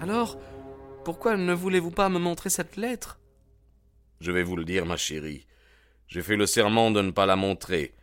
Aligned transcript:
Alors, 0.00 0.38
pourquoi 1.04 1.36
ne 1.36 1.54
voulez-vous 1.54 1.90
pas 1.90 2.08
me 2.08 2.18
montrer 2.18 2.50
cette 2.50 2.76
lettre? 2.76 3.18
Je 4.20 4.30
vais 4.30 4.42
vous 4.42 4.56
le 4.56 4.64
dire, 4.64 4.84
ma 4.84 4.96
chérie. 4.96 5.46
J'ai 6.06 6.22
fait 6.22 6.36
le 6.36 6.46
serment 6.46 6.90
de 6.90 7.00
ne 7.00 7.10
pas 7.10 7.26
la 7.26 7.36
montrer, 7.36 7.94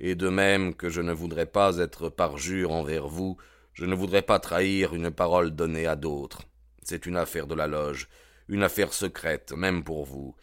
et 0.00 0.14
de 0.14 0.28
même 0.28 0.74
que 0.74 0.88
je 0.88 1.00
ne 1.00 1.12
voudrais 1.12 1.46
pas 1.46 1.78
être 1.78 2.08
parjure 2.08 2.72
envers 2.72 3.06
vous, 3.06 3.36
je 3.72 3.84
ne 3.84 3.94
voudrais 3.94 4.22
pas 4.22 4.38
trahir 4.38 4.94
une 4.94 5.10
parole 5.10 5.54
donnée 5.54 5.86
à 5.86 5.96
d'autres. 5.96 6.42
C'est 6.82 7.06
une 7.06 7.16
affaire 7.16 7.46
de 7.46 7.54
la 7.54 7.66
loge, 7.66 8.08
une 8.48 8.62
affaire 8.62 8.92
secrète, 8.92 9.52
même 9.52 9.84
pour 9.84 10.04
vous. 10.04 10.34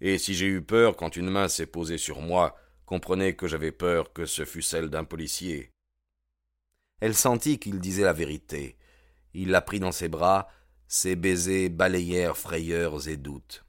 Et 0.00 0.18
si 0.18 0.34
j'ai 0.34 0.46
eu 0.46 0.62
peur 0.62 0.96
quand 0.96 1.16
une 1.16 1.30
main 1.30 1.48
s'est 1.48 1.66
posée 1.66 1.98
sur 1.98 2.20
moi, 2.20 2.56
comprenez 2.86 3.34
que 3.34 3.48
j'avais 3.48 3.72
peur 3.72 4.12
que 4.12 4.26
ce 4.26 4.44
fût 4.44 4.62
celle 4.62 4.90
d'un 4.90 5.04
policier. 5.04 5.70
Elle 7.00 7.14
sentit 7.14 7.58
qu'il 7.58 7.80
disait 7.80 8.04
la 8.04 8.12
vérité. 8.12 8.76
Il 9.34 9.50
la 9.50 9.60
prit 9.60 9.80
dans 9.80 9.92
ses 9.92 10.08
bras, 10.08 10.48
ses 10.88 11.16
baisers 11.16 11.70
balayèrent 11.70 12.36
frayeurs 12.36 13.08
et 13.08 13.16
doutes. 13.16 13.64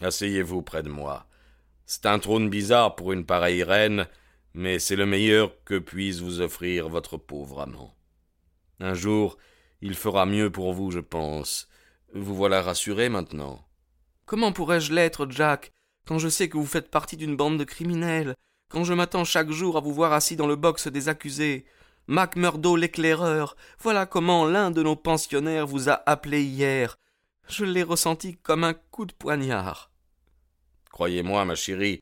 Asseyez-vous 0.00 0.62
près 0.62 0.82
de 0.82 0.88
moi. 0.88 1.26
C'est 1.86 2.06
un 2.06 2.18
trône 2.18 2.50
bizarre 2.50 2.96
pour 2.96 3.12
une 3.12 3.24
pareille 3.24 3.62
reine, 3.62 4.06
mais 4.54 4.78
c'est 4.78 4.96
le 4.96 5.06
meilleur 5.06 5.52
que 5.64 5.78
puisse 5.78 6.20
vous 6.20 6.40
offrir 6.40 6.88
votre 6.88 7.16
pauvre 7.16 7.60
amant. 7.60 7.94
Un 8.80 8.94
jour, 8.94 9.38
il 9.80 9.94
fera 9.94 10.26
mieux 10.26 10.50
pour 10.50 10.72
vous, 10.72 10.90
je 10.90 11.00
pense. 11.00 11.68
Vous 12.14 12.34
voilà 12.34 12.62
rassuré 12.62 13.08
maintenant. 13.08 13.64
Comment 14.26 14.52
pourrais-je 14.52 14.92
l'être, 14.92 15.26
Jack, 15.30 15.72
quand 16.06 16.18
je 16.18 16.28
sais 16.28 16.48
que 16.48 16.56
vous 16.56 16.66
faites 16.66 16.90
partie 16.90 17.16
d'une 17.16 17.36
bande 17.36 17.58
de 17.58 17.64
criminels, 17.64 18.34
quand 18.70 18.84
je 18.84 18.92
m'attends 18.92 19.24
chaque 19.24 19.50
jour 19.50 19.76
à 19.76 19.80
vous 19.80 19.92
voir 19.92 20.12
assis 20.12 20.36
dans 20.36 20.46
le 20.46 20.56
box 20.56 20.88
des 20.88 21.08
accusés, 21.08 21.64
Macmurdo 22.10 22.74
l'éclaireur, 22.74 23.54
voilà 23.78 24.06
comment 24.06 24.46
l'un 24.46 24.70
de 24.70 24.82
nos 24.82 24.96
pensionnaires 24.96 25.66
vous 25.66 25.90
a 25.90 26.02
appelé 26.06 26.42
hier. 26.42 26.98
Je 27.48 27.66
l'ai 27.66 27.82
ressenti 27.82 28.38
comme 28.38 28.64
un 28.64 28.72
coup 28.72 29.04
de 29.04 29.12
poignard. 29.12 29.90
Croyez-moi, 30.90 31.44
ma 31.44 31.54
chérie, 31.54 32.00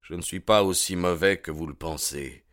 je 0.00 0.14
ne 0.14 0.22
suis 0.22 0.38
pas 0.38 0.62
aussi 0.62 0.94
mauvais 0.94 1.38
que 1.38 1.50
vous 1.50 1.66
le 1.66 1.74
pensez. 1.74 2.44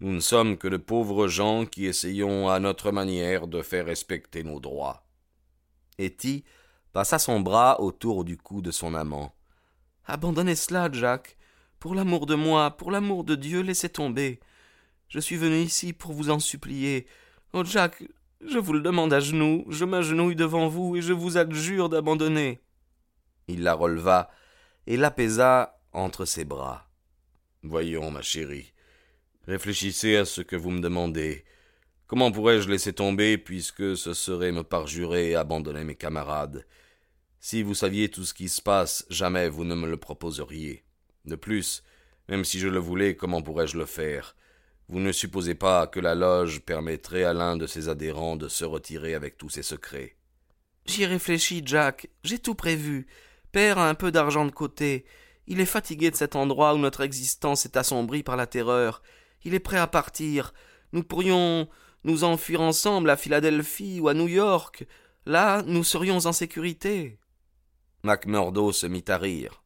Nous 0.00 0.12
ne 0.12 0.20
sommes 0.20 0.56
que 0.56 0.66
de 0.66 0.78
pauvres 0.78 1.28
gens 1.28 1.66
qui 1.66 1.84
essayons 1.84 2.48
à 2.48 2.58
notre 2.58 2.90
manière 2.90 3.48
de 3.48 3.60
faire 3.60 3.84
respecter 3.84 4.42
nos 4.42 4.58
droits. 4.58 5.06
Etty 5.98 6.42
passa 6.94 7.18
son 7.18 7.40
bras 7.40 7.82
autour 7.82 8.24
du 8.24 8.38
cou 8.38 8.62
de 8.62 8.70
son 8.70 8.94
amant. 8.94 9.34
Abandonnez 10.06 10.56
cela, 10.56 10.88
Jack. 10.90 11.36
Pour 11.78 11.94
l'amour 11.94 12.24
de 12.24 12.34
moi, 12.34 12.70
pour 12.70 12.90
l'amour 12.90 13.24
de 13.24 13.34
Dieu, 13.34 13.60
laissez 13.60 13.90
tomber. 13.90 14.40
Je 15.08 15.20
suis 15.20 15.36
venu 15.36 15.58
ici 15.58 15.92
pour 15.92 16.12
vous 16.12 16.30
en 16.30 16.40
supplier. 16.40 17.06
Oh 17.52 17.64
Jack, 17.64 18.02
je 18.44 18.58
vous 18.58 18.72
le 18.72 18.80
demande 18.80 19.12
à 19.12 19.20
genoux, 19.20 19.64
je 19.68 19.84
m'agenouille 19.84 20.36
devant 20.36 20.68
vous 20.68 20.96
et 20.96 21.02
je 21.02 21.12
vous 21.12 21.38
adjure 21.38 21.88
d'abandonner. 21.88 22.60
Il 23.48 23.62
la 23.62 23.74
releva 23.74 24.30
et 24.86 24.96
l'apaisa 24.96 25.80
entre 25.92 26.24
ses 26.24 26.44
bras. 26.44 26.90
Voyons, 27.62 28.10
ma 28.10 28.22
chérie, 28.22 28.72
réfléchissez 29.46 30.16
à 30.16 30.24
ce 30.24 30.40
que 30.40 30.56
vous 30.56 30.70
me 30.70 30.80
demandez. 30.80 31.44
Comment 32.08 32.30
pourrais-je 32.30 32.68
laisser 32.68 32.92
tomber 32.92 33.38
puisque 33.38 33.96
ce 33.96 34.12
serait 34.12 34.52
me 34.52 34.62
parjurer 34.62 35.30
et 35.30 35.36
abandonner 35.36 35.84
mes 35.84 35.96
camarades? 35.96 36.66
Si 37.40 37.62
vous 37.62 37.74
saviez 37.74 38.08
tout 38.08 38.24
ce 38.24 38.34
qui 38.34 38.48
se 38.48 38.60
passe, 38.60 39.06
jamais 39.08 39.48
vous 39.48 39.64
ne 39.64 39.74
me 39.74 39.88
le 39.88 39.96
proposeriez. 39.96 40.84
De 41.24 41.36
plus, 41.36 41.82
même 42.28 42.44
si 42.44 42.58
je 42.58 42.68
le 42.68 42.78
voulais, 42.78 43.16
comment 43.16 43.42
pourrais-je 43.42 43.78
le 43.78 43.86
faire? 43.86 44.36
Vous 44.88 45.00
ne 45.00 45.12
supposez 45.12 45.54
pas 45.54 45.86
que 45.86 45.98
la 45.98 46.14
loge 46.14 46.60
permettrait 46.60 47.24
à 47.24 47.32
l'un 47.32 47.56
de 47.56 47.66
ses 47.66 47.88
adhérents 47.88 48.36
de 48.36 48.48
se 48.48 48.64
retirer 48.64 49.14
avec 49.14 49.36
tous 49.36 49.50
ses 49.50 49.62
secrets. 49.62 50.16
J'y 50.86 51.04
réfléchis, 51.04 51.62
Jack. 51.64 52.08
J'ai 52.22 52.38
tout 52.38 52.54
prévu. 52.54 53.08
Père 53.50 53.78
a 53.78 53.88
un 53.88 53.94
peu 53.94 54.12
d'argent 54.12 54.44
de 54.44 54.52
côté. 54.52 55.04
Il 55.48 55.60
est 55.60 55.66
fatigué 55.66 56.10
de 56.10 56.16
cet 56.16 56.36
endroit 56.36 56.74
où 56.74 56.78
notre 56.78 57.00
existence 57.00 57.64
est 57.64 57.76
assombrie 57.76 58.22
par 58.22 58.36
la 58.36 58.46
terreur. 58.46 59.02
Il 59.44 59.54
est 59.54 59.60
prêt 59.60 59.78
à 59.78 59.88
partir. 59.88 60.54
Nous 60.92 61.02
pourrions 61.02 61.68
nous 62.04 62.22
enfuir 62.22 62.60
ensemble 62.60 63.10
à 63.10 63.16
Philadelphie 63.16 63.98
ou 64.00 64.08
à 64.08 64.14
New 64.14 64.28
York. 64.28 64.86
Là, 65.24 65.62
nous 65.66 65.82
serions 65.82 66.18
en 66.26 66.32
sécurité. 66.32 67.18
Macmurdo 68.04 68.70
se 68.70 68.86
mit 68.86 69.04
à 69.08 69.18
rire. 69.18 69.64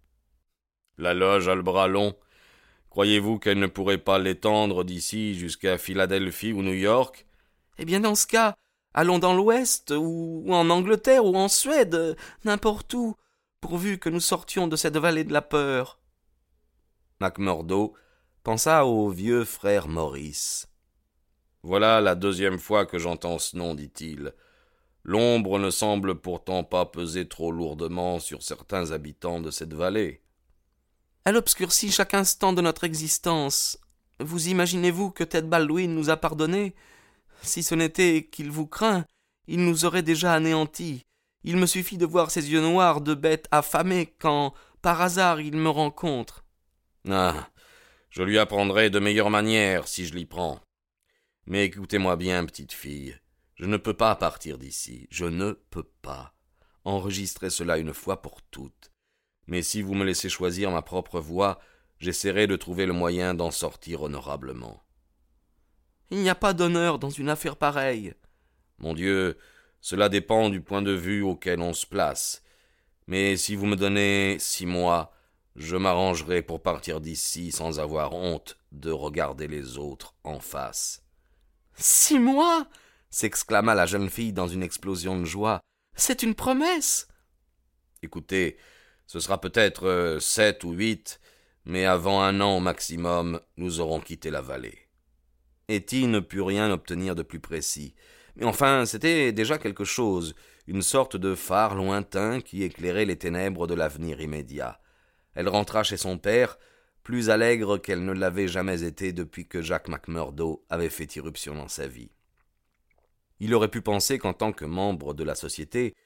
La 0.97 1.13
loge 1.13 1.49
a 1.49 1.55
le 1.55 1.63
bras 1.63 1.89
long. 1.89 2.15
Croyez-vous 2.91 3.39
qu'elle 3.39 3.59
ne 3.59 3.69
pourrait 3.69 3.99
pas 3.99 4.19
l'étendre 4.19 4.85
d'ici 4.85 5.35
jusqu'à 5.35 5.79
Philadelphie 5.79 6.53
ou 6.53 6.63
New 6.63 6.75
York? 6.75 7.27
Eh 7.79 7.85
bien, 7.85 8.01
dans 8.01 8.17
ce 8.17 8.27
cas, 8.27 8.57
allons 8.95 9.21
dans 9.21 9.33
l'Ouest, 9.33 9.93
ou 9.97 10.45
en 10.49 10.69
Angleterre, 10.71 11.25
ou 11.25 11.37
en 11.37 11.49
Suède, 11.49 12.17
n'importe 12.45 12.93
où, 12.95 13.15
pourvu 13.61 13.99
que 13.99 14.09
nous 14.09 14.21
sortions 14.21 14.67
de 14.67 14.77
cette 14.77 14.97
vallée 14.97 15.25
de 15.25 15.33
la 15.33 15.43
peur. 15.43 16.01
Macmurdo 17.21 17.95
pensa 18.43 18.85
au 18.87 19.09
vieux 19.09 19.45
frère 19.45 19.87
Maurice. 19.87 20.69
Voilà 21.63 22.01
la 22.01 22.15
deuxième 22.15 22.59
fois 22.59 22.87
que 22.87 22.99
j'entends 22.99 23.39
ce 23.39 23.57
nom, 23.57 23.75
dit-il. 23.75 24.35
L'ombre 25.05 25.59
ne 25.59 25.71
semble 25.71 26.21
pourtant 26.21 26.65
pas 26.65 26.87
peser 26.87 27.29
trop 27.29 27.53
lourdement 27.53 28.19
sur 28.19 28.43
certains 28.43 28.91
habitants 28.91 29.41
de 29.41 29.51
cette 29.51 29.75
vallée. 29.75 30.23
Elle 31.25 31.37
obscurcit 31.37 31.91
chaque 31.91 32.15
instant 32.15 32.53
de 32.53 32.63
notre 32.63 32.85
existence. 32.85 33.79
Vous 34.21 34.49
imaginez-vous 34.49 35.11
que 35.11 35.25
Ted 35.25 35.47
Baldwin 35.47 35.95
nous 35.95 36.09
a 36.09 36.17
pardonné 36.17 36.75
Si 37.43 37.63
ce 37.63 37.75
n'était 37.75 38.29
qu'il 38.31 38.51
vous 38.51 38.67
craint, 38.67 39.05
il 39.47 39.65
nous 39.65 39.85
aurait 39.85 40.03
déjà 40.03 40.33
anéantis. 40.33 41.05
Il 41.43 41.57
me 41.57 41.67
suffit 41.67 41.99
de 41.99 42.07
voir 42.07 42.31
ses 42.31 42.51
yeux 42.51 42.61
noirs 42.61 43.01
de 43.01 43.15
bête 43.15 43.49
affamée 43.51 44.15
quand, 44.19 44.55
par 44.83 45.01
hasard, 45.01 45.41
il 45.41 45.57
me 45.57 45.69
rencontre. 45.69 46.45
Ah. 47.09 47.49
Je 48.11 48.23
lui 48.23 48.39
apprendrai 48.39 48.91
de 48.91 48.99
meilleures 48.99 49.31
manières 49.31 49.89
si 49.89 50.07
je 50.07 50.15
l'y 50.15 50.27
prends. 50.27 50.61
Mais 51.47 51.65
écoutez-moi 51.67 52.17
bien, 52.17 52.45
petite 52.45 52.73
fille. 52.73 53.17
Je 53.55 53.67
ne 53.67 53.77
peux 53.77 53.95
pas 53.95 54.17
partir 54.17 54.59
d'ici. 54.59 55.07
Je 55.11 55.27
ne 55.27 55.53
peux 55.53 55.89
pas. 56.03 56.35
Enregistrez 56.85 57.51
cela 57.51 57.79
une 57.79 57.95
fois 57.95 58.21
pour 58.21 58.43
toutes 58.43 58.90
mais 59.51 59.63
si 59.63 59.83
vous 59.83 59.95
me 59.95 60.05
laissez 60.05 60.29
choisir 60.29 60.71
ma 60.71 60.81
propre 60.81 61.21
voie, 61.21 61.61
j'essaierai 61.99 62.47
de 62.47 62.55
trouver 62.55 62.87
le 62.87 62.93
moyen 62.93 63.35
d'en 63.35 63.51
sortir 63.51 64.03
honorablement. 64.03 64.83
Il 66.11 66.19
n'y 66.19 66.31
a 66.31 66.37
pas 66.37 66.53
d'honneur 66.53 67.01
dans 67.01 67.11
une 67.11 67.29
affaire 67.29 67.57
pareille. 67.57 68.15
Mon 68.79 68.95
Dieu, 68.95 69.37
cela 69.81 70.09
dépend 70.09 70.51
du 70.51 70.61
point 70.61 70.83
de 70.83 70.93
vue 70.93 71.23
auquel 71.23 71.61
on 71.61 71.73
se 71.73 71.85
place. 71.85 72.43
Mais 73.09 73.37
si 73.37 73.57
vous 73.57 73.67
me 73.67 73.75
donnez 73.75 74.37
six 74.39 74.67
mois, 74.67 75.13
je 75.57 75.77
m'arrangerai 75.77 76.43
pour 76.43 76.63
partir 76.63 77.01
d'ici 77.01 77.51
sans 77.51 77.81
avoir 77.81 78.15
honte 78.15 78.57
de 78.71 78.93
regarder 78.93 79.49
les 79.49 79.79
autres 79.79 80.15
en 80.23 80.39
face. 80.39 81.05
Six 81.75 82.21
mois? 82.21 82.69
S'exclama 83.11 83.75
la 83.75 83.87
jeune 83.87 84.11
fille 84.11 84.33
dans 84.33 84.47
une 84.47 84.63
explosion 84.63 85.19
de 85.19 85.25
joie. 85.25 85.61
C'est 85.97 86.23
une 86.23 86.37
promesse. 86.37 87.09
Écoutez, 88.03 88.57
ce 89.11 89.19
sera 89.19 89.41
peut-être 89.41 89.89
euh, 89.89 90.21
sept 90.21 90.63
ou 90.63 90.71
huit, 90.71 91.21
mais 91.65 91.85
avant 91.85 92.23
un 92.23 92.41
an 92.41 92.59
au 92.59 92.61
maximum, 92.61 93.41
nous 93.57 93.81
aurons 93.81 93.99
quitté 93.99 94.31
la 94.31 94.41
vallée. 94.41 94.87
Etty 95.67 96.07
ne 96.07 96.21
put 96.21 96.41
rien 96.41 96.71
obtenir 96.71 97.17
de 97.17 97.25
plus 97.25 97.41
précis. 97.41 97.97
Mais 98.37 98.45
enfin, 98.45 98.87
c'était 98.87 99.33
déjà 99.33 99.59
quelque 99.59 99.83
chose, 99.83 100.37
une 100.69 100.81
sorte 100.83 101.17
de 101.17 101.35
phare 101.35 101.75
lointain 101.75 102.41
qui 102.41 102.63
éclairait 102.63 103.05
les 103.05 103.19
ténèbres 103.19 103.67
de 103.67 103.75
l'avenir 103.75 104.21
immédiat. 104.21 104.81
Elle 105.35 105.49
rentra 105.49 105.83
chez 105.83 105.97
son 105.97 106.17
père, 106.17 106.57
plus 107.03 107.31
allègre 107.31 107.79
qu'elle 107.79 108.05
ne 108.05 108.13
l'avait 108.13 108.47
jamais 108.47 108.85
été 108.85 109.13
depuis 109.13 109.49
que 109.49 109.61
Jacques 109.61 109.89
Macmurdo 109.89 110.65
avait 110.71 110.89
fait 110.89 111.17
irruption 111.17 111.57
dans 111.57 111.67
sa 111.67 111.89
vie. 111.89 112.13
Il 113.41 113.55
aurait 113.55 113.67
pu 113.73 113.83
penser 113.83 114.21
qu'en 114.21 114.35
tant 114.35 114.53
que 114.53 114.65
membre 114.65 115.15
de 115.15 115.25
la 115.25 115.35
société, 115.35 115.97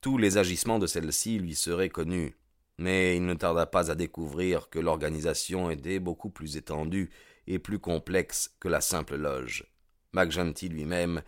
tous 0.00 0.16
les 0.16 0.38
agissements 0.38 0.78
de 0.78 0.86
celle-ci 0.86 1.40
lui 1.40 1.56
seraient 1.56 1.88
connus 1.88 2.36
mais 2.78 3.16
il 3.16 3.26
ne 3.26 3.34
tarda 3.34 3.66
pas 3.66 3.90
à 3.90 3.94
découvrir 3.94 4.68
que 4.70 4.78
l'organisation 4.78 5.70
était 5.70 5.98
beaucoup 5.98 6.30
plus 6.30 6.56
étendue 6.56 7.10
et 7.46 7.58
plus 7.58 7.78
complexe 7.78 8.54
que 8.60 8.68
la 8.68 8.80
simple 8.80 9.16
loge. 9.16 9.66
McGenty 10.12 10.68
lui-même 10.68 11.22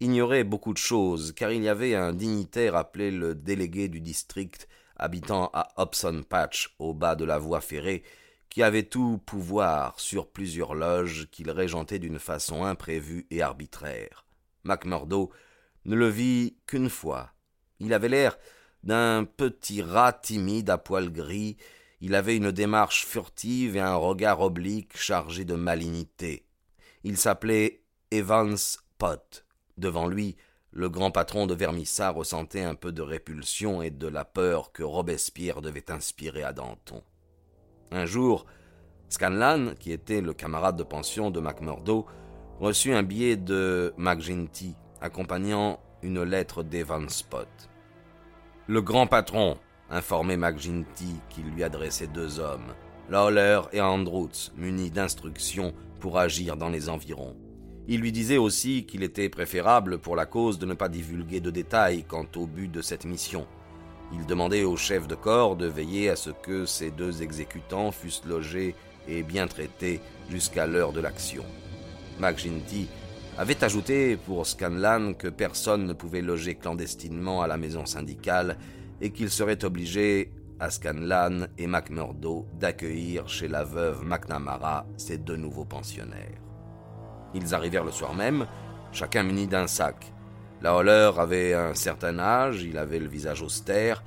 ignorait 0.00 0.44
beaucoup 0.44 0.72
de 0.72 0.78
choses, 0.78 1.32
car 1.32 1.52
il 1.52 1.62
y 1.62 1.68
avait 1.68 1.94
un 1.94 2.12
dignitaire 2.12 2.74
appelé 2.74 3.10
le 3.10 3.34
délégué 3.34 3.88
du 3.88 4.00
district 4.00 4.68
habitant 4.96 5.50
à 5.52 5.68
Hobson 5.76 6.22
Patch, 6.28 6.74
au 6.78 6.94
bas 6.94 7.14
de 7.14 7.24
la 7.24 7.38
voie 7.38 7.60
ferrée, 7.60 8.02
qui 8.48 8.62
avait 8.62 8.82
tout 8.82 9.18
pouvoir 9.24 9.98
sur 9.98 10.30
plusieurs 10.30 10.74
loges 10.74 11.28
qu'il 11.30 11.50
régentait 11.50 11.98
d'une 11.98 12.18
façon 12.18 12.64
imprévue 12.64 13.26
et 13.30 13.42
arbitraire. 13.42 14.26
McMurdo 14.64 15.30
ne 15.84 15.96
le 15.96 16.08
vit 16.08 16.56
qu'une 16.66 16.90
fois. 16.90 17.32
Il 17.80 17.94
avait 17.94 18.08
l'air 18.08 18.38
d'un 18.82 19.24
petit 19.24 19.82
rat 19.82 20.12
timide 20.12 20.70
à 20.70 20.78
poils 20.78 21.12
gris, 21.12 21.56
il 22.00 22.14
avait 22.14 22.36
une 22.36 22.50
démarche 22.50 23.06
furtive 23.06 23.76
et 23.76 23.80
un 23.80 23.94
regard 23.94 24.40
oblique 24.40 24.96
chargé 24.96 25.44
de 25.44 25.54
malignité. 25.54 26.46
Il 27.04 27.16
s'appelait 27.16 27.82
Evans 28.10 28.56
Pott. 28.98 29.44
Devant 29.78 30.06
lui, 30.06 30.36
le 30.72 30.88
grand 30.88 31.10
patron 31.10 31.46
de 31.46 31.54
Vermissa 31.54 32.10
ressentait 32.10 32.62
un 32.62 32.74
peu 32.74 32.92
de 32.92 33.02
répulsion 33.02 33.82
et 33.82 33.90
de 33.90 34.08
la 34.08 34.24
peur 34.24 34.72
que 34.72 34.82
Robespierre 34.82 35.60
devait 35.60 35.90
inspirer 35.90 36.42
à 36.42 36.52
Danton. 36.52 37.02
Un 37.90 38.06
jour, 38.06 38.46
Scanlan, 39.08 39.74
qui 39.78 39.92
était 39.92 40.22
le 40.22 40.32
camarade 40.32 40.76
de 40.76 40.82
pension 40.82 41.30
de 41.30 41.40
McMurdo, 41.40 42.06
reçut 42.58 42.94
un 42.94 43.02
billet 43.02 43.36
de 43.36 43.92
McGinty 43.96 44.74
accompagnant 45.00 45.78
une 46.02 46.22
lettre 46.22 46.62
d'Evan 46.62 47.08
Spot. 47.08 47.48
Le 48.68 48.80
grand 48.80 49.08
patron 49.08 49.58
informait 49.90 50.36
McGinty 50.36 51.16
qu'il 51.30 51.46
lui 51.46 51.64
adressait 51.64 52.06
deux 52.06 52.38
hommes, 52.38 52.74
Lawler 53.10 53.60
et 53.72 53.80
Andrews, 53.80 54.30
munis 54.56 54.90
d'instructions 54.90 55.74
pour 55.98 56.16
agir 56.16 56.56
dans 56.56 56.68
les 56.68 56.88
environs. 56.88 57.36
Il 57.88 58.00
lui 58.00 58.12
disait 58.12 58.38
aussi 58.38 58.86
qu'il 58.86 59.02
était 59.02 59.28
préférable 59.28 59.98
pour 59.98 60.14
la 60.14 60.26
cause 60.26 60.60
de 60.60 60.66
ne 60.66 60.74
pas 60.74 60.88
divulguer 60.88 61.40
de 61.40 61.50
détails 61.50 62.04
quant 62.04 62.26
au 62.36 62.46
but 62.46 62.70
de 62.70 62.82
cette 62.82 63.04
mission. 63.04 63.48
Il 64.12 64.26
demandait 64.26 64.62
au 64.62 64.76
chef 64.76 65.08
de 65.08 65.16
corps 65.16 65.56
de 65.56 65.66
veiller 65.66 66.08
à 66.08 66.16
ce 66.16 66.30
que 66.30 66.64
ces 66.64 66.92
deux 66.92 67.22
exécutants 67.22 67.90
fussent 67.90 68.24
logés 68.24 68.76
et 69.08 69.24
bien 69.24 69.48
traités 69.48 70.00
jusqu'à 70.30 70.68
l'heure 70.68 70.92
de 70.92 71.00
l'action. 71.00 71.44
McGinty 72.20 72.86
avait 73.38 73.64
ajouté 73.64 74.16
pour 74.16 74.46
Scanlan 74.46 75.14
que 75.14 75.28
personne 75.28 75.86
ne 75.86 75.94
pouvait 75.94 76.20
loger 76.20 76.54
clandestinement 76.54 77.42
à 77.42 77.46
la 77.46 77.56
maison 77.56 77.86
syndicale 77.86 78.58
et 79.00 79.10
qu'il 79.10 79.30
serait 79.30 79.64
obligé 79.64 80.30
à 80.60 80.70
Scanlan 80.70 81.46
et 81.56 81.66
McMurdo 81.66 82.46
d'accueillir 82.60 83.28
chez 83.28 83.48
la 83.48 83.64
veuve 83.64 84.04
McNamara 84.04 84.86
ses 84.96 85.16
deux 85.16 85.36
nouveaux 85.36 85.64
pensionnaires. 85.64 86.40
Ils 87.34 87.54
arrivèrent 87.54 87.84
le 87.84 87.90
soir 87.90 88.14
même, 88.14 88.46
chacun 88.92 89.22
muni 89.22 89.46
d'un 89.46 89.66
sac. 89.66 90.12
La 90.60 90.76
Holler 90.76 91.10
avait 91.16 91.54
un 91.54 91.74
certain 91.74 92.18
âge, 92.18 92.62
il 92.62 92.76
avait 92.76 93.00
le 93.00 93.08
visage 93.08 93.42
austère, 93.42 94.04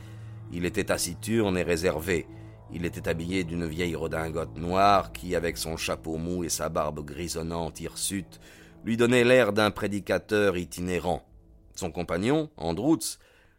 il 0.53 0.65
était 0.65 0.85
taciturne 0.85 1.57
et 1.57 1.63
réservé. 1.63 2.27
Il 2.71 2.85
était 2.85 3.09
habillé 3.09 3.43
d'une 3.43 3.65
vieille 3.65 3.95
redingote 3.95 4.57
noire 4.57 5.11
qui, 5.11 5.35
avec 5.35 5.57
son 5.57 5.77
chapeau 5.77 6.17
mou 6.17 6.43
et 6.43 6.49
sa 6.49 6.69
barbe 6.69 7.03
grisonnante 7.03 7.81
hirsute, 7.81 8.39
lui 8.85 8.97
donnait 8.97 9.23
l'air 9.23 9.51
d'un 9.51 9.71
prédicateur 9.71 10.57
itinérant. 10.57 11.27
Son 11.75 11.91
compagnon, 11.91 12.51
Andrews, 12.55 13.17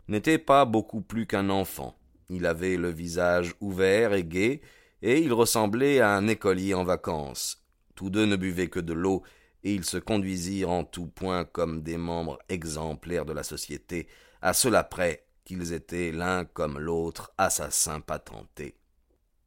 n'était 0.09 0.39
pas 0.39 0.65
beaucoup 0.65 1.01
plus 1.01 1.27
qu'un 1.27 1.51
enfant. 1.51 1.99
Il 2.31 2.47
avait 2.47 2.77
le 2.77 2.91
visage 2.91 3.55
ouvert 3.61 4.15
et 4.15 4.25
gai, 4.25 4.63
et 5.03 5.21
il 5.21 5.33
ressemblait 5.33 6.01
à 6.01 6.11
un 6.11 6.29
écolier 6.29 6.75
en 6.75 6.85
vacances. 6.85 7.65
Tous 7.97 8.09
deux 8.09 8.25
ne 8.25 8.37
buvaient 8.37 8.69
que 8.69 8.81
de 8.81 8.93
l'eau 8.93 9.23
et 9.65 9.75
ils 9.75 9.85
se 9.85 9.97
conduisirent 9.99 10.71
en 10.71 10.85
tout 10.85 11.09
point 11.09 11.45
comme 11.45 11.83
des 11.83 11.97
membres 11.97 12.39
exemplaires 12.49 13.25
de 13.25 13.33
la 13.33 13.43
société, 13.43 14.07
à 14.41 14.53
cela 14.53 14.85
près 14.85 15.27
qu'ils 15.45 15.73
étaient 15.73 16.13
l'un 16.13 16.45
comme 16.45 16.79
l'autre 16.79 17.33
assassins 17.37 18.01
patentés. 18.01 18.77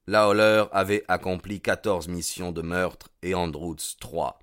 Lawler 0.07 0.65
avait 0.71 1.05
accompli 1.07 1.61
quatorze 1.61 2.09
missions 2.09 2.51
de 2.51 2.61
meurtre 2.61 3.09
et 3.21 3.33
Andrews 3.33 3.77
trois. 3.99 4.39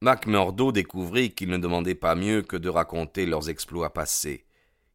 McMurdo 0.00 0.72
découvrit 0.72 1.34
qu'ils 1.34 1.48
ne 1.48 1.58
demandaient 1.58 1.94
pas 1.94 2.14
mieux 2.14 2.42
que 2.42 2.56
de 2.56 2.68
raconter 2.68 3.26
leurs 3.26 3.48
exploits 3.48 3.92
passés. 3.92 4.46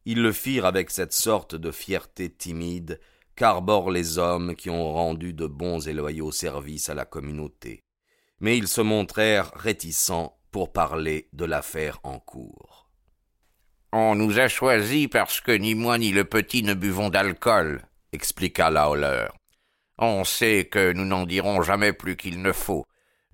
Ils 0.04 0.22
le 0.22 0.32
firent 0.32 0.66
avec 0.66 0.90
cette 0.90 1.12
sorte 1.12 1.54
de 1.54 1.70
fierté 1.70 2.30
timide 2.30 3.00
qu'arborent 3.36 3.90
les 3.90 4.18
hommes 4.18 4.54
qui 4.54 4.70
ont 4.70 4.92
rendu 4.92 5.32
de 5.32 5.46
bons 5.46 5.86
et 5.86 5.92
loyaux 5.92 6.32
services 6.32 6.88
à 6.88 6.94
la 6.94 7.04
communauté 7.04 7.82
mais 8.42 8.58
ils 8.58 8.68
se 8.68 8.80
montrèrent 8.80 9.52
réticents 9.54 10.36
pour 10.50 10.72
parler 10.72 11.28
de 11.32 11.46
l'affaire 11.46 12.00
en 12.02 12.18
cours. 12.18 12.90
On 13.92 14.16
nous 14.16 14.38
a 14.38 14.48
choisis 14.48 15.06
parce 15.06 15.40
que 15.40 15.52
ni 15.52 15.74
moi 15.74 15.96
ni 15.96 16.10
le 16.10 16.24
petit 16.24 16.64
ne 16.64 16.74
buvons 16.74 17.08
d'alcool, 17.08 17.86
expliqua 18.12 18.68
Lawler. 18.68 19.28
On 19.96 20.24
sait 20.24 20.64
que 20.64 20.92
nous 20.92 21.04
n'en 21.04 21.24
dirons 21.24 21.62
jamais 21.62 21.92
plus 21.92 22.16
qu'il 22.16 22.42
ne 22.42 22.52
faut. 22.52 22.84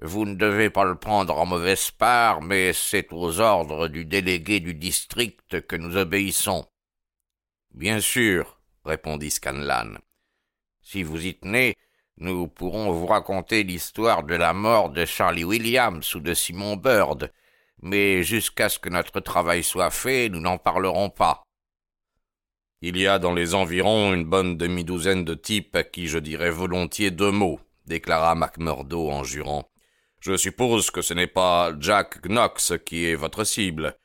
Vous 0.00 0.24
ne 0.24 0.34
devez 0.34 0.70
pas 0.70 0.84
le 0.84 0.94
prendre 0.94 1.36
en 1.36 1.46
mauvaise 1.46 1.90
part, 1.90 2.40
mais 2.40 2.72
c'est 2.72 3.12
aux 3.12 3.40
ordres 3.40 3.88
du 3.88 4.04
délégué 4.04 4.60
du 4.60 4.74
district 4.74 5.66
que 5.66 5.74
nous 5.74 5.96
obéissons. 5.96 6.66
Bien 7.74 8.00
sûr, 8.00 8.60
répondit 8.84 9.30
Scanlan. 9.30 9.98
Si 10.82 11.02
vous 11.02 11.26
y 11.26 11.34
tenez, 11.34 11.74
nous 12.16 12.46
pourrons 12.46 12.92
vous 12.92 13.06
raconter 13.06 13.64
l'histoire 13.64 14.22
de 14.22 14.36
la 14.36 14.52
mort 14.52 14.90
de 14.90 15.04
Charlie 15.04 15.44
Williams 15.44 16.14
ou 16.14 16.20
de 16.20 16.32
Simon 16.32 16.76
Bird, 16.76 17.32
mais 17.82 18.22
jusqu'à 18.22 18.68
ce 18.68 18.78
que 18.78 18.88
notre 18.88 19.18
travail 19.18 19.64
soit 19.64 19.90
fait, 19.90 20.28
nous 20.28 20.40
n'en 20.40 20.58
parlerons 20.58 21.10
pas. 21.10 21.42
Il 22.82 22.96
y 22.96 23.08
a 23.08 23.18
dans 23.18 23.34
les 23.34 23.56
environs 23.56 24.14
une 24.14 24.24
bonne 24.24 24.56
demi-douzaine 24.56 25.24
de 25.24 25.34
types 25.34 25.74
à 25.74 25.82
qui 25.82 26.06
je 26.06 26.18
dirais 26.18 26.50
volontiers 26.50 27.10
deux 27.10 27.32
mots, 27.32 27.58
déclara 27.86 28.36
McMurdo 28.36 29.10
en 29.10 29.24
jurant. 29.24 29.68
Je 30.20 30.36
suppose 30.36 30.90
que 30.90 31.02
ce 31.02 31.14
n'est 31.14 31.28
pas 31.28 31.72
Jack 31.78 32.22
Knox 32.22 32.74
qui 32.84 33.06
est 33.06 33.14
votre 33.14 33.44
cible. 33.44 33.96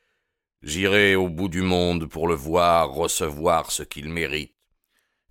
J'irai 0.62 1.16
au 1.16 1.28
bout 1.28 1.50
du 1.50 1.62
monde 1.62 2.08
pour 2.08 2.28
le 2.28 2.36
voir 2.36 2.92
recevoir 2.92 3.72
ce 3.72 3.84
qu'il 3.84 4.10
mérite. 4.10 4.56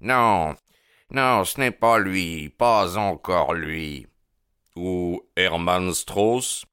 Non, 0.01 0.57
non, 1.11 1.45
ce 1.45 1.61
n'est 1.61 1.71
pas 1.71 1.99
lui, 1.99 2.49
pas 2.49 2.99
encore 2.99 3.55
lui. 3.55 4.07
Ou 4.77 5.23
Hermann 5.37 5.93
Strauss? 5.93 6.65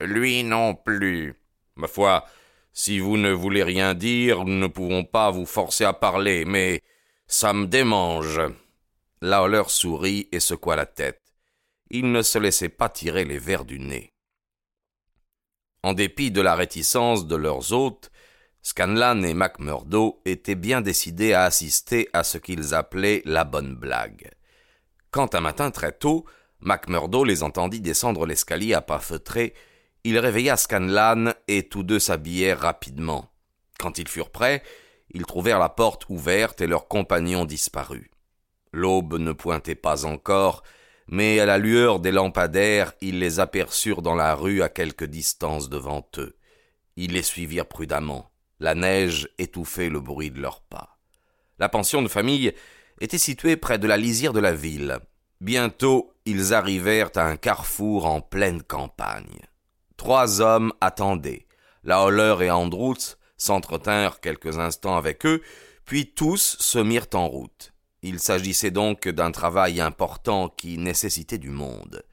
Lui 0.00 0.44
non 0.44 0.74
plus. 0.74 1.34
Ma 1.76 1.88
foi, 1.88 2.24
si 2.72 2.98
vous 2.98 3.16
ne 3.16 3.30
voulez 3.32 3.62
rien 3.62 3.94
dire, 3.94 4.44
nous 4.44 4.58
ne 4.58 4.66
pouvons 4.66 5.04
pas 5.04 5.30
vous 5.30 5.46
forcer 5.46 5.84
à 5.84 5.92
parler, 5.92 6.44
mais 6.44 6.82
ça 7.26 7.52
me 7.52 7.66
démange. 7.66 8.40
Lawler 9.20 9.64
sourit 9.68 10.28
et 10.30 10.40
secoua 10.40 10.76
la 10.76 10.86
tête. 10.86 11.27
Il 11.90 12.12
ne 12.12 12.22
se 12.22 12.38
laissait 12.38 12.68
pas 12.68 12.88
tirer 12.88 13.24
les 13.24 13.38
vers 13.38 13.64
du 13.64 13.78
nez. 13.78 14.12
En 15.82 15.94
dépit 15.94 16.30
de 16.30 16.40
la 16.40 16.54
réticence 16.54 17.26
de 17.26 17.36
leurs 17.36 17.72
hôtes, 17.72 18.10
Scanlan 18.62 19.22
et 19.22 19.32
McMurdo 19.32 20.20
étaient 20.24 20.54
bien 20.54 20.80
décidés 20.80 21.32
à 21.32 21.44
assister 21.44 22.08
à 22.12 22.24
ce 22.24 22.36
qu'ils 22.36 22.74
appelaient 22.74 23.22
la 23.24 23.44
bonne 23.44 23.74
blague. 23.74 24.30
Quand 25.10 25.34
un 25.34 25.40
matin 25.40 25.70
très 25.70 25.92
tôt, 25.92 26.26
McMurdo 26.60 27.24
les 27.24 27.42
entendit 27.42 27.80
descendre 27.80 28.26
l'escalier 28.26 28.74
à 28.74 28.82
pas 28.82 28.98
feutrés, 28.98 29.54
il 30.04 30.18
réveilla 30.18 30.56
Scanlan 30.56 31.32
et 31.46 31.68
tous 31.68 31.82
deux 31.82 31.98
s'habillèrent 31.98 32.60
rapidement. 32.60 33.30
Quand 33.78 33.98
ils 33.98 34.08
furent 34.08 34.30
prêts, 34.30 34.62
ils 35.10 35.24
trouvèrent 35.24 35.58
la 35.58 35.68
porte 35.68 36.08
ouverte 36.08 36.60
et 36.60 36.66
leurs 36.66 36.88
compagnons 36.88 37.44
disparus. 37.44 38.10
L'aube 38.72 39.18
ne 39.18 39.32
pointait 39.32 39.74
pas 39.74 40.04
encore, 40.04 40.62
mais 41.08 41.40
à 41.40 41.46
la 41.46 41.58
lueur 41.58 42.00
des 42.00 42.12
lampadaires, 42.12 42.92
ils 43.00 43.18
les 43.18 43.40
aperçurent 43.40 44.02
dans 44.02 44.14
la 44.14 44.34
rue 44.34 44.62
à 44.62 44.68
quelque 44.68 45.06
distance 45.06 45.70
devant 45.70 46.06
eux. 46.18 46.36
Ils 46.96 47.12
les 47.12 47.22
suivirent 47.22 47.66
prudemment. 47.66 48.30
La 48.60 48.74
neige 48.74 49.28
étouffait 49.38 49.88
le 49.88 50.00
bruit 50.00 50.30
de 50.30 50.40
leurs 50.40 50.60
pas. 50.60 50.98
La 51.58 51.68
pension 51.68 52.02
de 52.02 52.08
famille 52.08 52.52
était 53.00 53.18
située 53.18 53.56
près 53.56 53.78
de 53.78 53.86
la 53.86 53.96
lisière 53.96 54.32
de 54.32 54.40
la 54.40 54.52
ville. 54.52 54.98
Bientôt, 55.40 56.12
ils 56.24 56.52
arrivèrent 56.52 57.10
à 57.14 57.22
un 57.22 57.36
carrefour 57.36 58.06
en 58.06 58.20
pleine 58.20 58.62
campagne. 58.62 59.46
Trois 59.96 60.40
hommes 60.40 60.72
attendaient. 60.80 61.46
La 61.84 62.02
Holler 62.02 62.36
et 62.42 62.50
Andrews 62.50 62.96
s'entretinrent 63.36 64.20
quelques 64.20 64.58
instants 64.58 64.96
avec 64.96 65.24
eux, 65.24 65.40
puis 65.84 66.12
tous 66.12 66.56
se 66.58 66.78
mirent 66.78 67.06
en 67.14 67.28
route. 67.28 67.72
Il 68.02 68.20
s'agissait 68.20 68.70
donc 68.70 69.08
d'un 69.08 69.32
travail 69.32 69.80
important 69.80 70.48
qui 70.48 70.78
nécessitait 70.78 71.38
du 71.38 71.50
monde. 71.50 72.04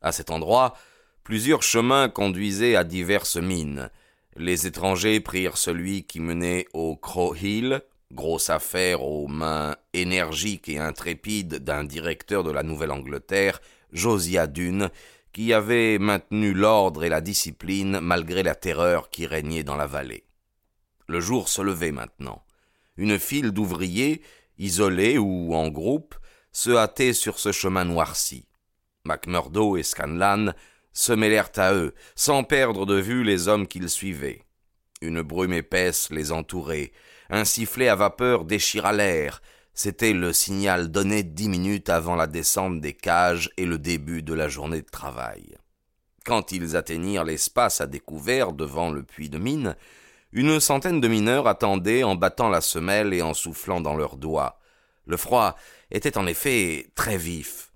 À 0.00 0.12
cet 0.12 0.30
endroit, 0.30 0.74
plusieurs 1.22 1.62
chemins 1.62 2.08
conduisaient 2.08 2.76
à 2.76 2.84
diverses 2.84 3.36
mines. 3.36 3.90
Les 4.36 4.66
étrangers 4.66 5.20
prirent 5.20 5.58
celui 5.58 6.04
qui 6.04 6.20
menait 6.20 6.66
au 6.72 6.96
Crow 6.96 7.34
Hill, 7.34 7.82
grosse 8.12 8.50
affaire 8.50 9.02
aux 9.02 9.28
mains 9.28 9.76
énergiques 9.92 10.68
et 10.68 10.78
intrépides 10.78 11.56
d'un 11.56 11.84
directeur 11.84 12.42
de 12.42 12.50
la 12.50 12.62
Nouvelle-Angleterre, 12.62 13.60
Josiah 13.92 14.46
Dune, 14.46 14.90
qui 15.32 15.52
avait 15.52 15.98
maintenu 15.98 16.54
l'ordre 16.54 17.04
et 17.04 17.08
la 17.08 17.20
discipline 17.20 18.00
malgré 18.00 18.42
la 18.42 18.54
terreur 18.54 19.10
qui 19.10 19.26
régnait 19.26 19.64
dans 19.64 19.76
la 19.76 19.86
vallée. 19.86 20.24
Le 21.06 21.20
jour 21.20 21.48
se 21.48 21.60
levait 21.60 21.92
maintenant. 21.92 22.42
Une 22.96 23.18
file 23.18 23.50
d'ouvriers, 23.50 24.22
isolés 24.58 25.18
ou 25.18 25.54
en 25.54 25.68
groupe, 25.68 26.14
se 26.52 26.70
hâtaient 26.70 27.12
sur 27.12 27.38
ce 27.38 27.52
chemin 27.52 27.84
noirci. 27.84 28.46
Macmurdo 29.04 29.76
et 29.76 29.82
Scanlan 29.82 30.52
se 30.92 31.12
mêlèrent 31.12 31.50
à 31.56 31.74
eux, 31.74 31.94
sans 32.14 32.44
perdre 32.44 32.86
de 32.86 32.94
vue 32.94 33.24
les 33.24 33.48
hommes 33.48 33.66
qu'ils 33.66 33.90
suivaient. 33.90 34.42
Une 35.00 35.22
brume 35.22 35.52
épaisse 35.52 36.08
les 36.10 36.32
entourait, 36.32 36.92
un 37.30 37.44
sifflet 37.44 37.88
à 37.88 37.96
vapeur 37.96 38.44
déchira 38.44 38.92
l'air, 38.92 39.42
c'était 39.74 40.12
le 40.12 40.32
signal 40.32 40.90
donné 40.90 41.24
dix 41.24 41.48
minutes 41.48 41.90
avant 41.90 42.14
la 42.14 42.28
descente 42.28 42.80
des 42.80 42.92
cages 42.92 43.50
et 43.56 43.66
le 43.66 43.76
début 43.76 44.22
de 44.22 44.32
la 44.32 44.48
journée 44.48 44.82
de 44.82 44.90
travail. 44.90 45.56
Quand 46.24 46.52
ils 46.52 46.76
atteignirent 46.76 47.24
l'espace 47.24 47.80
à 47.80 47.86
découvert 47.86 48.52
devant 48.52 48.90
le 48.90 49.02
puits 49.02 49.28
de 49.28 49.38
mine, 49.38 49.76
une 50.34 50.58
centaine 50.58 51.00
de 51.00 51.06
mineurs 51.06 51.46
attendaient 51.46 52.02
en 52.02 52.16
battant 52.16 52.48
la 52.48 52.60
semelle 52.60 53.14
et 53.14 53.22
en 53.22 53.34
soufflant 53.34 53.80
dans 53.80 53.94
leurs 53.94 54.16
doigts. 54.16 54.58
Le 55.06 55.16
froid 55.16 55.56
était 55.92 56.18
en 56.18 56.26
effet 56.26 56.90
très 56.96 57.16
vif. 57.16 57.72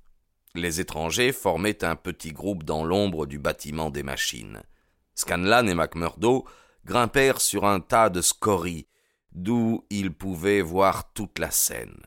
Les 0.56 0.80
étrangers 0.80 1.30
formaient 1.30 1.84
un 1.84 1.94
petit 1.94 2.32
groupe 2.32 2.64
dans 2.64 2.84
l'ombre 2.84 3.26
du 3.26 3.38
bâtiment 3.38 3.90
des 3.90 4.02
machines. 4.02 4.62
Scanlan 5.14 5.68
et 5.68 5.74
McMurdo 5.74 6.46
grimpèrent 6.84 7.40
sur 7.40 7.64
un 7.64 7.78
tas 7.78 8.10
de 8.10 8.20
scories, 8.20 8.88
d'où 9.30 9.84
ils 9.88 10.12
pouvaient 10.12 10.62
voir 10.62 11.12
toute 11.12 11.38
la 11.38 11.52
scène. 11.52 12.02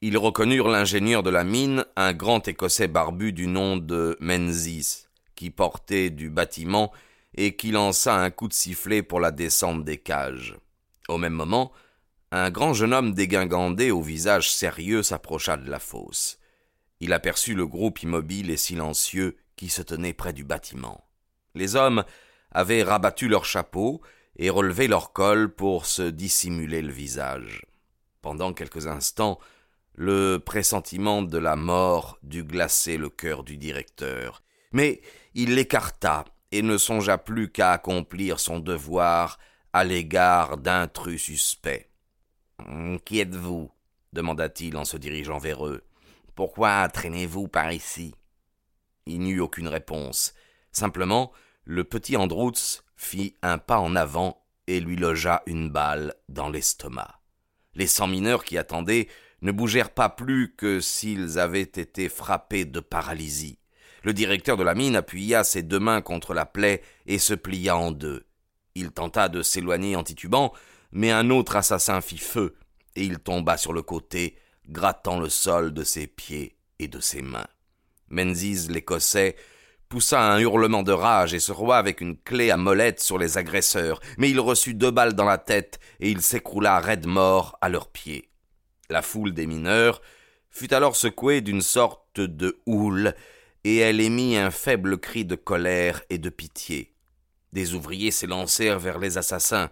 Ils 0.00 0.16
reconnurent 0.16 0.68
l'ingénieur 0.68 1.22
de 1.22 1.30
la 1.30 1.44
mine, 1.44 1.84
un 1.96 2.14
grand 2.14 2.46
écossais 2.48 2.88
barbu 2.88 3.34
du 3.34 3.48
nom 3.48 3.76
de 3.76 4.16
Menzies, 4.20 5.08
qui 5.34 5.50
portait 5.50 6.08
du 6.08 6.30
bâtiment 6.30 6.90
et 7.34 7.56
qui 7.56 7.70
lança 7.70 8.14
un 8.14 8.30
coup 8.30 8.48
de 8.48 8.52
sifflet 8.52 9.02
pour 9.02 9.20
la 9.20 9.30
descente 9.30 9.84
des 9.84 9.98
cages. 9.98 10.56
Au 11.08 11.18
même 11.18 11.32
moment, 11.32 11.72
un 12.30 12.50
grand 12.50 12.74
jeune 12.74 12.92
homme 12.92 13.14
dégingandé 13.14 13.90
au 13.90 14.02
visage 14.02 14.52
sérieux 14.52 15.02
s'approcha 15.02 15.56
de 15.56 15.70
la 15.70 15.78
fosse. 15.78 16.38
Il 17.00 17.12
aperçut 17.12 17.54
le 17.54 17.66
groupe 17.66 18.02
immobile 18.02 18.50
et 18.50 18.56
silencieux 18.56 19.36
qui 19.56 19.68
se 19.68 19.82
tenait 19.82 20.12
près 20.12 20.32
du 20.32 20.44
bâtiment. 20.44 21.04
Les 21.54 21.76
hommes 21.76 22.04
avaient 22.52 22.82
rabattu 22.82 23.28
leurs 23.28 23.44
chapeaux 23.44 24.00
et 24.36 24.50
relevé 24.50 24.88
leur 24.88 25.12
col 25.12 25.54
pour 25.54 25.86
se 25.86 26.02
dissimuler 26.02 26.82
le 26.82 26.92
visage. 26.92 27.62
Pendant 28.20 28.52
quelques 28.52 28.86
instants, 28.86 29.38
le 29.94 30.38
pressentiment 30.38 31.22
de 31.22 31.38
la 31.38 31.56
mort 31.56 32.18
dut 32.22 32.44
glacer 32.44 32.96
le 32.98 33.08
cœur 33.08 33.42
du 33.42 33.56
directeur, 33.56 34.42
mais 34.72 35.00
il 35.34 35.54
l'écarta 35.54 36.24
et 36.52 36.62
ne 36.62 36.78
songea 36.78 37.18
plus 37.18 37.50
qu'à 37.50 37.72
accomplir 37.72 38.40
son 38.40 38.58
devoir 38.58 39.38
à 39.72 39.84
l'égard 39.84 40.56
d'intrus 40.56 41.22
suspects. 41.22 41.90
Qui 43.04 43.20
êtes-vous? 43.20 43.70
demanda-t-il 44.12 44.76
en 44.76 44.84
se 44.84 44.96
dirigeant 44.96 45.38
vers 45.38 45.66
eux. 45.66 45.84
Pourquoi 46.34 46.88
traînez-vous 46.88 47.48
par 47.48 47.72
ici? 47.72 48.14
Il 49.06 49.20
n'y 49.20 49.32
eut 49.32 49.40
aucune 49.40 49.68
réponse. 49.68 50.34
Simplement, 50.72 51.32
le 51.64 51.84
petit 51.84 52.16
Andrews 52.16 52.54
fit 52.96 53.36
un 53.42 53.58
pas 53.58 53.78
en 53.78 53.94
avant 53.96 54.44
et 54.66 54.80
lui 54.80 54.96
logea 54.96 55.42
une 55.46 55.70
balle 55.70 56.14
dans 56.28 56.48
l'estomac. 56.48 57.20
Les 57.74 57.86
cent 57.86 58.06
mineurs 58.06 58.44
qui 58.44 58.58
attendaient 58.58 59.08
ne 59.42 59.52
bougèrent 59.52 59.94
pas 59.94 60.08
plus 60.08 60.54
que 60.56 60.80
s'ils 60.80 61.38
avaient 61.38 61.60
été 61.60 62.08
frappés 62.08 62.64
de 62.64 62.80
paralysie. 62.80 63.58
Le 64.08 64.14
directeur 64.14 64.56
de 64.56 64.62
la 64.62 64.74
mine 64.74 64.96
appuya 64.96 65.44
ses 65.44 65.62
deux 65.62 65.78
mains 65.78 66.00
contre 66.00 66.32
la 66.32 66.46
plaie 66.46 66.80
et 67.04 67.18
se 67.18 67.34
plia 67.34 67.76
en 67.76 67.90
deux. 67.90 68.24
Il 68.74 68.90
tenta 68.90 69.28
de 69.28 69.42
s'éloigner 69.42 69.96
en 69.96 70.02
titubant, 70.02 70.54
mais 70.92 71.10
un 71.10 71.28
autre 71.28 71.56
assassin 71.56 72.00
fit 72.00 72.16
feu, 72.16 72.56
et 72.96 73.04
il 73.04 73.18
tomba 73.18 73.58
sur 73.58 73.74
le 73.74 73.82
côté, 73.82 74.38
grattant 74.66 75.20
le 75.20 75.28
sol 75.28 75.74
de 75.74 75.84
ses 75.84 76.06
pieds 76.06 76.56
et 76.78 76.88
de 76.88 77.00
ses 77.00 77.20
mains. 77.20 77.48
Menzies 78.08 78.68
l'Écossais 78.70 79.36
poussa 79.90 80.22
un 80.22 80.38
hurlement 80.38 80.82
de 80.82 80.92
rage 80.92 81.34
et 81.34 81.38
se 81.38 81.52
roua 81.52 81.76
avec 81.76 82.00
une 82.00 82.16
clé 82.16 82.50
à 82.50 82.56
molette 82.56 83.00
sur 83.00 83.18
les 83.18 83.36
agresseurs, 83.36 84.00
mais 84.16 84.30
il 84.30 84.40
reçut 84.40 84.72
deux 84.72 84.90
balles 84.90 85.16
dans 85.16 85.26
la 85.26 85.36
tête 85.36 85.80
et 86.00 86.10
il 86.10 86.22
s'écroula 86.22 86.80
raide 86.80 87.06
mort 87.06 87.58
à 87.60 87.68
leurs 87.68 87.88
pieds. 87.88 88.30
La 88.88 89.02
foule 89.02 89.34
des 89.34 89.44
mineurs 89.44 90.00
fut 90.48 90.72
alors 90.72 90.96
secouée 90.96 91.42
d'une 91.42 91.60
sorte 91.60 92.20
de 92.20 92.58
houle, 92.64 93.12
et 93.68 93.76
elle 93.76 94.00
émit 94.00 94.38
un 94.38 94.50
faible 94.50 94.96
cri 94.96 95.26
de 95.26 95.34
colère 95.34 96.02
et 96.08 96.16
de 96.16 96.30
pitié. 96.30 96.94
Des 97.52 97.74
ouvriers 97.74 98.10
s'élancèrent 98.10 98.78
vers 98.78 98.98
les 98.98 99.18
assassins, 99.18 99.70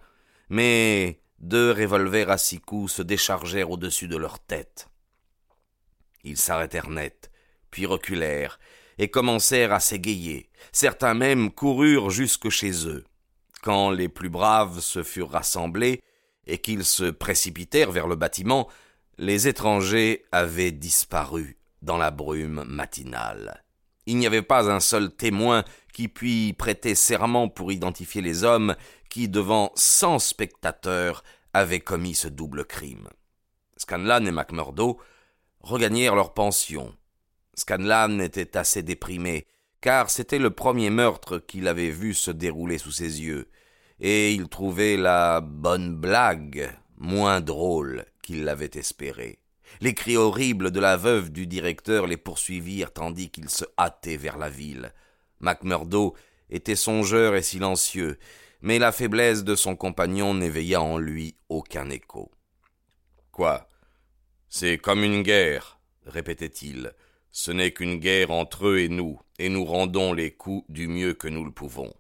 mais 0.51 1.23
deux 1.39 1.73
revolvers 1.73 2.31
à 2.31 2.37
six 2.37 2.61
coups 2.61 2.93
se 2.93 3.01
déchargèrent 3.01 3.71
au-dessus 3.71 4.07
de 4.07 4.19
leur 4.19 4.39
tête. 4.39 4.89
Ils 6.25 6.37
s'arrêtèrent 6.37 6.91
net, 6.91 7.31
puis 7.71 7.87
reculèrent, 7.87 8.59
et 8.99 9.09
commencèrent 9.09 9.73
à 9.73 9.81
s'égayer. 9.81 10.51
Certains 10.73 11.15
même 11.15 11.51
coururent 11.51 12.11
jusque 12.11 12.51
chez 12.51 12.87
eux. 12.87 13.05
Quand 13.63 13.91
les 13.91 14.11
plus 14.11 14.29
braves 14.29 14.81
se 14.81 15.03
furent 15.03 15.31
rassemblés, 15.31 16.03
et 16.47 16.59
qu'ils 16.59 16.85
se 16.85 17.05
précipitèrent 17.05 17.93
vers 17.93 18.09
le 18.09 18.17
bâtiment, 18.17 18.69
les 19.17 19.49
étrangers 19.49 20.27
avaient 20.33 20.71
disparu 20.71 21.57
dans 21.81 21.97
la 21.97 22.11
brume 22.11 22.63
matinale. 22.65 23.63
Il 24.07 24.19
n'y 24.19 24.27
avait 24.27 24.43
pas 24.43 24.71
un 24.71 24.81
seul 24.81 25.15
témoin 25.15 25.65
qui 25.93 26.09
pût 26.09 26.55
prêter 26.57 26.95
serment 26.95 27.49
pour 27.49 27.73
identifier 27.73 28.23
les 28.23 28.45
hommes 28.45 28.77
qui, 29.11 29.29
devant 29.29 29.73
cent 29.75 30.19
spectateurs, 30.19 31.25
avaient 31.53 31.81
commis 31.81 32.15
ce 32.15 32.29
double 32.29 32.65
crime. 32.65 33.09
Scanlan 33.77 34.25
et 34.27 34.31
MacMurdo 34.31 34.99
regagnèrent 35.61 36.15
leur 36.15 36.35
pension, 36.35 36.95
Scanlan 37.55 38.19
était 38.19 38.57
assez 38.57 38.83
déprimé, 38.83 39.47
car 39.81 40.11
c'était 40.11 40.39
le 40.39 40.51
premier 40.51 40.91
meurtre 40.91 41.39
qu'il 41.39 41.69
avait 41.69 41.91
vu 41.91 42.13
se 42.13 42.31
dérouler 42.31 42.77
sous 42.77 42.93
ses 42.93 43.23
yeux, 43.23 43.49
et 43.99 44.33
il 44.33 44.49
trouvait 44.49 44.99
la 44.99 45.41
bonne 45.41 45.97
blague 45.97 46.71
moins 46.99 47.41
drôle 47.41 48.05
qu'il 48.23 48.45
l'avait 48.45 48.71
espéré. 48.75 49.39
Les 49.81 49.95
cris 49.95 50.17
horribles 50.17 50.71
de 50.71 50.81
la 50.81 50.97
veuve 50.97 51.31
du 51.31 51.47
directeur 51.47 52.07
les 52.07 52.17
poursuivirent 52.17 52.93
tandis 52.93 53.31
qu'il 53.31 53.49
se 53.49 53.65
hâtait 53.79 54.17
vers 54.17 54.39
la 54.39 54.49
ville. 54.49 54.93
Macmurdo 55.41 56.15
était 56.51 56.77
songeur 56.77 57.35
et 57.35 57.43
silencieux, 57.43 58.19
mais 58.61 58.79
la 58.79 58.93
faiblesse 58.93 59.45
de 59.45 59.55
son 59.55 59.77
compagnon 59.77 60.35
n'éveilla 60.35 60.81
en 60.81 60.99
lui 60.99 61.37
aucun 61.49 61.91
écho. 61.91 62.31
Quoi? 63.33 63.69
C'est 64.49 64.79
comme 64.79 65.03
une 65.03 65.23
guerre, 65.23 65.79
répétait-il. 66.07 66.95
Ce 67.31 67.51
n'est 67.51 67.73
qu'une 67.73 67.97
guerre 67.97 68.31
entre 68.31 68.69
eux 68.69 68.79
et 68.79 68.89
nous, 68.89 69.21
et 69.39 69.51
nous 69.51 69.65
rendons 69.65 70.15
les 70.15 70.31
coups 70.31 70.65
du 70.71 70.89
mieux 70.89 71.13
que 71.13 71.29
nous 71.29 71.45
le 71.45 71.51
pouvons. 71.51 71.93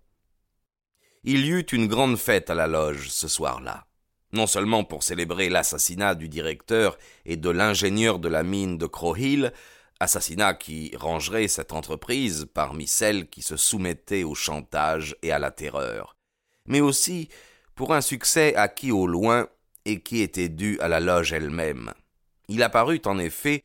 Il 1.24 1.44
y 1.44 1.50
eut 1.50 1.66
une 1.72 1.88
grande 1.88 2.16
fête 2.16 2.48
à 2.48 2.54
la 2.54 2.66
loge 2.66 3.10
ce 3.10 3.28
soir-là, 3.28 3.86
non 4.36 4.46
seulement 4.46 4.84
pour 4.84 5.02
célébrer 5.02 5.48
l'assassinat 5.48 6.14
du 6.14 6.28
directeur 6.28 6.96
et 7.24 7.36
de 7.36 7.50
l'ingénieur 7.50 8.18
de 8.18 8.28
la 8.28 8.42
mine 8.42 8.78
de 8.78 8.86
Crowhill, 8.86 9.52
assassinat 9.98 10.54
qui 10.54 10.92
rangerait 10.96 11.48
cette 11.48 11.72
entreprise 11.72 12.46
parmi 12.52 12.86
celles 12.86 13.28
qui 13.28 13.42
se 13.42 13.56
soumettaient 13.56 14.24
au 14.24 14.34
chantage 14.34 15.16
et 15.22 15.32
à 15.32 15.38
la 15.38 15.50
terreur, 15.50 16.16
mais 16.66 16.80
aussi 16.80 17.28
pour 17.74 17.94
un 17.94 18.00
succès 18.00 18.54
acquis 18.54 18.92
au 18.92 19.06
loin 19.06 19.48
et 19.84 20.00
qui 20.00 20.20
était 20.20 20.48
dû 20.48 20.78
à 20.80 20.88
la 20.88 21.00
loge 21.00 21.32
elle-même. 21.32 21.92
Il 22.48 22.62
apparut 22.62 23.02
en 23.06 23.18
effet 23.18 23.64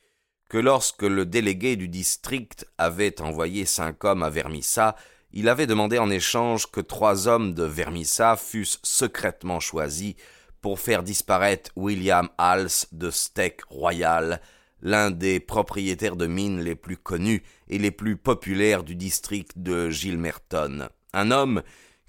que 0.49 0.57
lorsque 0.57 1.03
le 1.03 1.25
délégué 1.25 1.75
du 1.75 1.87
district 1.87 2.65
avait 2.77 3.21
envoyé 3.21 3.65
cinq 3.65 4.03
hommes 4.03 4.23
à 4.23 4.29
Vermissa, 4.29 4.95
il 5.33 5.47
avait 5.47 5.67
demandé 5.67 5.97
en 5.97 6.09
échange 6.09 6.69
que 6.69 6.81
trois 6.81 7.27
hommes 7.27 7.53
de 7.53 7.63
Vermissa 7.63 8.35
fussent 8.35 8.79
secrètement 8.83 9.59
choisis 9.59 10.15
pour 10.61 10.79
faire 10.79 11.03
disparaître 11.03 11.71
William 11.75 12.29
Hals 12.37 12.85
de 12.91 13.09
Steak 13.09 13.61
Royal, 13.69 14.41
l'un 14.81 15.11
des 15.11 15.39
propriétaires 15.39 16.15
de 16.15 16.27
mines 16.27 16.61
les 16.61 16.75
plus 16.75 16.97
connus 16.97 17.43
et 17.67 17.77
les 17.77 17.91
plus 17.91 18.17
populaires 18.17 18.83
du 18.83 18.95
district 18.95 19.51
de 19.57 19.89
Gilmerton. 19.89 20.87
Un 21.13 21.31
homme 21.31 21.61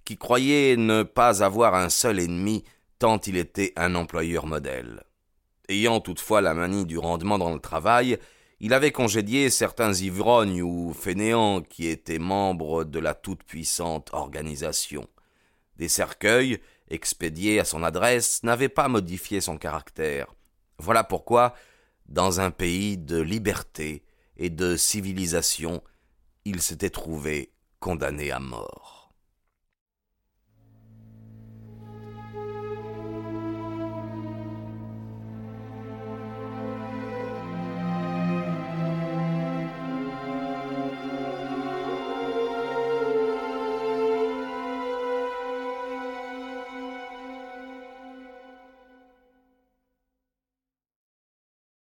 qui 0.04 0.16
croyait 0.16 0.76
ne 0.76 1.02
pas 1.02 1.42
avoir 1.42 1.75
un 1.75 1.88
seul 1.88 2.18
ennemi 2.18 2.64
tant 2.99 3.18
il 3.26 3.37
était 3.37 3.73
un 3.76 3.94
employeur 3.94 4.47
modèle. 4.47 5.02
Ayant 5.68 6.00
toutefois 6.00 6.40
la 6.40 6.54
manie 6.54 6.87
du 6.87 6.99
rendement 6.99 7.38
dans 7.38 7.52
le 7.52 7.61
travail, 7.61 8.18
il 8.61 8.73
avait 8.73 8.92
congédié 8.92 9.50
certains 9.50 9.92
ivrognes 9.92 10.62
ou 10.62 10.92
fainéants 10.92 11.62
qui 11.62 11.88
étaient 11.88 12.21
membres 12.21 12.85
de 12.85 13.00
la 13.00 13.14
toute-puissante 13.14 14.11
organisation. 14.12 15.09
Des 15.78 15.88
cercueils, 15.88 16.61
expédiés 16.92 17.58
à 17.58 17.64
son 17.64 17.82
adresse, 17.82 18.42
n'avaient 18.42 18.68
pas 18.68 18.88
modifié 18.88 19.40
son 19.40 19.56
caractère. 19.58 20.34
Voilà 20.78 21.04
pourquoi, 21.04 21.54
dans 22.06 22.40
un 22.40 22.50
pays 22.50 22.99
de 22.99 23.20
liberté 23.20 24.04
et 24.37 24.50
de 24.50 24.76
civilisation, 24.76 25.82
il 26.44 26.61
s'était 26.61 26.90
trouvé 26.90 27.52
condamné 27.80 28.30
à 28.30 28.38
mort. 28.38 29.01